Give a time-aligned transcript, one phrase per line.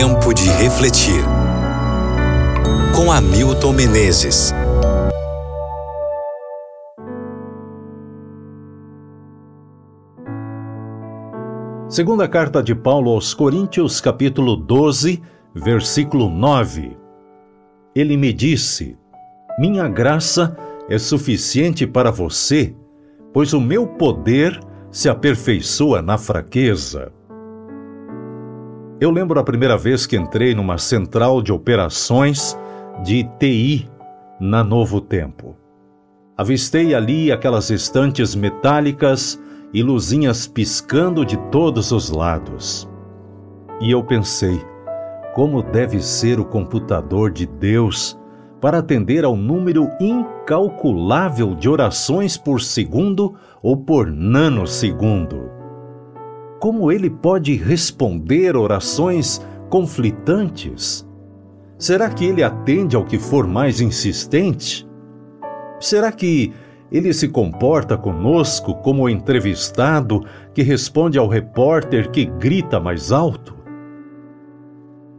[0.00, 1.24] Tempo de refletir.
[2.94, 4.54] Com Hamilton Menezes.
[11.88, 15.20] Segunda carta de Paulo aos Coríntios, capítulo 12,
[15.52, 16.96] versículo 9.
[17.92, 18.96] Ele me disse:
[19.58, 20.56] Minha graça
[20.88, 22.72] é suficiente para você,
[23.32, 24.60] pois o meu poder
[24.92, 27.12] se aperfeiçoa na fraqueza.
[29.00, 32.58] Eu lembro a primeira vez que entrei numa central de operações
[33.04, 33.88] de TI
[34.40, 35.56] na Novo Tempo.
[36.36, 39.40] Avistei ali aquelas estantes metálicas
[39.72, 42.88] e luzinhas piscando de todos os lados.
[43.80, 44.60] E eu pensei,
[45.32, 48.18] como deve ser o computador de Deus
[48.60, 55.47] para atender ao número incalculável de orações por segundo ou por nanosegundo.
[56.60, 59.40] Como ele pode responder orações
[59.70, 61.06] conflitantes?
[61.78, 64.84] Será que ele atende ao que for mais insistente?
[65.78, 66.52] Será que
[66.90, 73.54] ele se comporta conosco como o entrevistado que responde ao repórter que grita mais alto?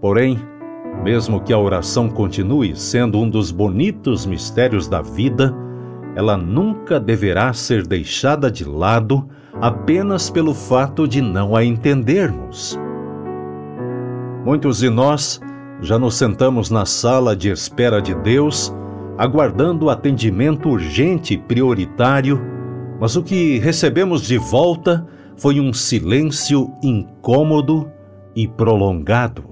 [0.00, 0.38] Porém,
[1.02, 5.52] mesmo que a oração continue sendo um dos bonitos mistérios da vida,
[6.14, 9.28] ela nunca deverá ser deixada de lado
[9.64, 12.78] apenas pelo fato de não a entendermos.
[14.44, 15.40] Muitos de nós
[15.80, 18.76] já nos sentamos na sala de espera de Deus,
[19.16, 22.38] aguardando atendimento urgente e prioritário,
[23.00, 27.90] mas o que recebemos de volta foi um silêncio incômodo
[28.36, 29.44] e prolongado.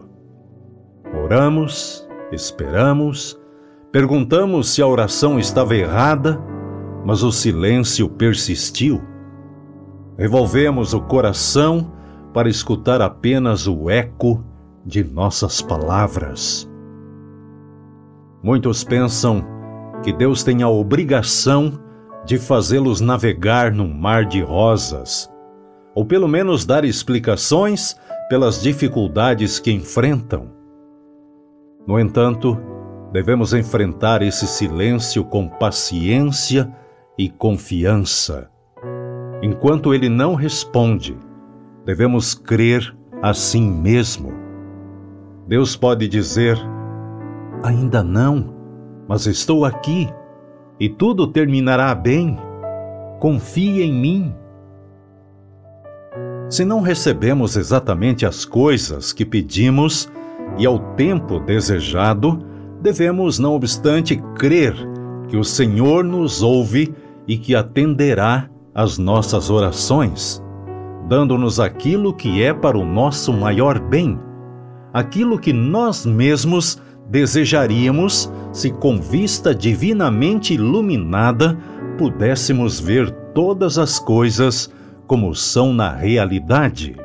[1.25, 3.41] Oramos, esperamos,
[3.91, 6.39] perguntamos se a oração estava errada,
[7.03, 9.11] mas o silêncio persistiu.
[10.17, 11.91] Revolvemos o coração
[12.33, 14.45] para escutar apenas o eco
[14.85, 16.69] de nossas palavras.
[18.43, 19.45] Muitos pensam
[20.03, 21.79] que Deus tem a obrigação
[22.25, 25.31] de fazê-los navegar num mar de rosas,
[25.95, 27.97] ou pelo menos dar explicações
[28.29, 30.51] pelas dificuldades que enfrentam.
[31.87, 32.59] No entanto,
[33.13, 36.75] devemos enfrentar esse silêncio com paciência
[37.19, 38.52] e confiança.
[39.43, 41.19] Enquanto ele não responde,
[41.85, 44.33] devemos crer assim mesmo.
[45.49, 46.57] Deus pode dizer:
[47.65, 48.55] Ainda não,
[49.09, 50.09] mas estou aqui
[50.79, 52.39] e tudo terminará bem.
[53.19, 54.35] Confie em mim.
[56.49, 60.09] Se não recebemos exatamente as coisas que pedimos,
[60.59, 62.39] e ao tempo desejado,
[62.81, 64.75] devemos, não obstante, crer
[65.29, 66.95] que o Senhor nos ouve
[67.27, 70.43] e que atenderá às nossas orações,
[71.09, 74.19] dando-nos aquilo que é para o nosso maior bem,
[74.93, 81.59] aquilo que nós mesmos desejaríamos se, com vista divinamente iluminada,
[81.99, 84.71] pudéssemos ver todas as coisas
[85.07, 86.97] como são na realidade.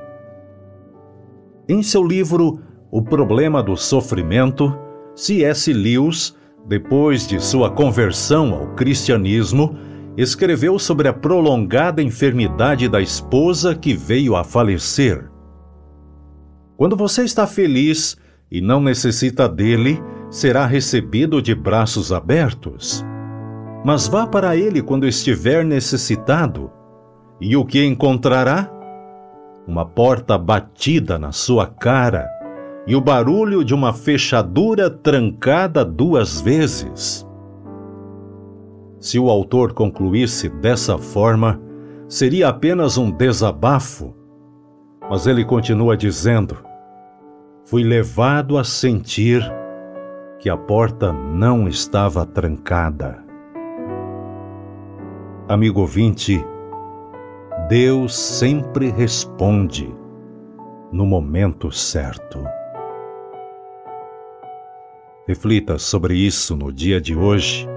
[1.67, 4.73] Em seu livro o Problema do Sofrimento,
[5.13, 5.73] C.S.
[5.73, 6.33] Lewis,
[6.65, 9.77] depois de sua conversão ao cristianismo,
[10.17, 15.29] escreveu sobre a prolongada enfermidade da esposa que veio a falecer.
[16.75, 18.17] Quando você está feliz
[18.51, 20.01] e não necessita dele,
[20.31, 23.05] será recebido de braços abertos.
[23.85, 26.71] Mas vá para ele quando estiver necessitado,
[27.39, 28.71] e o que encontrará?
[29.67, 32.27] Uma porta batida na sua cara
[32.87, 37.26] e o barulho de uma fechadura trancada duas vezes.
[38.99, 41.61] Se o autor concluísse dessa forma,
[42.07, 44.15] seria apenas um desabafo,
[45.09, 46.57] mas ele continua dizendo:
[47.65, 49.41] Fui levado a sentir
[50.39, 53.23] que a porta não estava trancada.
[55.47, 56.43] Amigo ouvinte,
[57.69, 59.93] Deus sempre responde
[60.91, 62.43] no momento certo.
[65.27, 67.67] Reflita sobre isso no dia de hoje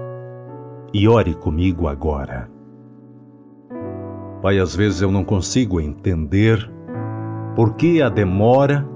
[0.93, 2.49] e ore comigo agora.
[4.41, 6.69] Pai, às vezes eu não consigo entender
[7.55, 8.87] por que a demora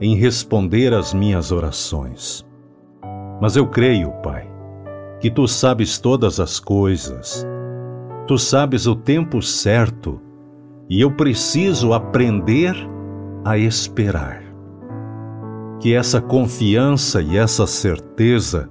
[0.00, 2.46] em responder às minhas orações.
[3.40, 4.48] Mas eu creio, Pai,
[5.20, 7.46] que tu sabes todas as coisas,
[8.26, 10.20] tu sabes o tempo certo
[10.88, 12.74] e eu preciso aprender
[13.44, 14.42] a esperar
[15.80, 18.70] que essa confiança e essa certeza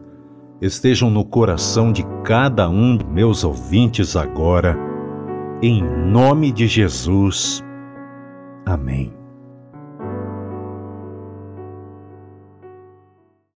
[0.62, 4.78] estejam no coração de cada um de meus ouvintes agora,
[5.62, 7.64] em nome de Jesus.
[8.66, 9.21] Amém.